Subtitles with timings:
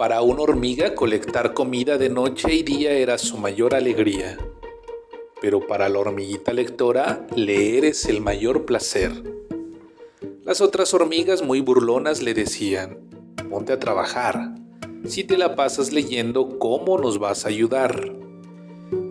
[0.00, 4.38] Para una hormiga colectar comida de noche y día era su mayor alegría.
[5.42, 9.12] Pero para la hormiguita lectora, leer es el mayor placer.
[10.42, 13.10] Las otras hormigas muy burlonas le decían,
[13.50, 14.54] ponte a trabajar.
[15.04, 18.10] Si te la pasas leyendo, ¿cómo nos vas a ayudar?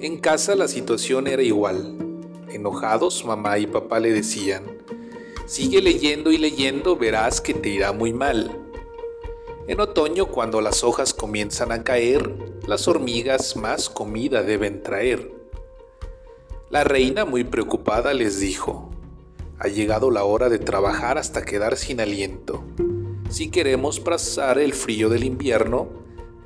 [0.00, 1.98] En casa la situación era igual.
[2.50, 4.64] Enojados, mamá y papá le decían,
[5.44, 8.67] sigue leyendo y leyendo, verás que te irá muy mal.
[9.68, 12.34] En otoño, cuando las hojas comienzan a caer,
[12.66, 15.30] las hormigas más comida deben traer.
[16.70, 18.88] La reina, muy preocupada, les dijo,
[19.58, 22.64] ha llegado la hora de trabajar hasta quedar sin aliento.
[23.28, 25.88] Si queremos pasar el frío del invierno,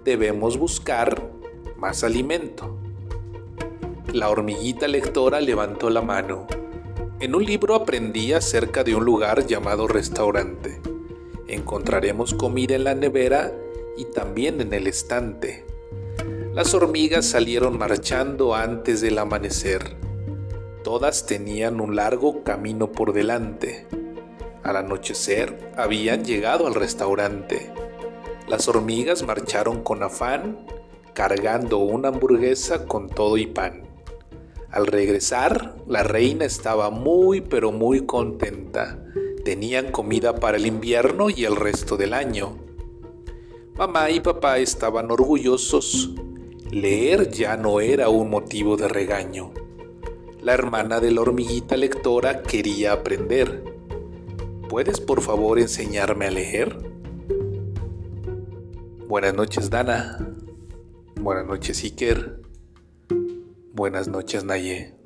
[0.05, 1.23] debemos buscar
[1.77, 2.77] más alimento.
[4.13, 6.49] La hormiguita lectora levantó la mano.
[7.21, 10.92] En un libro aprendí acerca de un lugar llamado restaurante
[11.55, 13.53] encontraremos comida en la nevera
[13.97, 15.65] y también en el estante.
[16.55, 19.97] Las hormigas salieron marchando antes del amanecer.
[20.83, 23.87] Todas tenían un largo camino por delante.
[24.63, 27.73] Al anochecer habían llegado al restaurante.
[28.49, 30.67] Las hormigas marcharon con afán,
[31.15, 33.83] cargando una hamburguesa con todo y pan.
[34.71, 38.99] Al regresar, la reina estaba muy pero muy contenta
[39.45, 42.59] Tenían comida para el invierno y el resto del año.
[43.77, 46.11] Mamá y papá estaban orgullosos.
[46.71, 49.53] Leer ya no era un motivo de regaño.
[50.43, 53.65] La hermana de la hormiguita lectora quería aprender.
[54.69, 56.77] ¿Puedes por favor enseñarme a leer?
[59.09, 60.35] Buenas noches Dana.
[61.21, 62.41] Buenas noches Iker.
[63.75, 65.02] Buenas noches Naye.